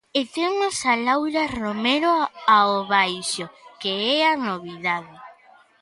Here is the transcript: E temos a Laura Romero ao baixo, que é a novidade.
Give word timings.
E 0.19 0.21
temos 0.35 0.75
a 0.91 0.93
Laura 1.07 1.43
Romero 1.59 2.11
ao 2.55 2.71
baixo, 2.93 3.45
que 3.81 3.91
é 4.17 4.17
a 4.33 4.35
novidade. 4.49 5.15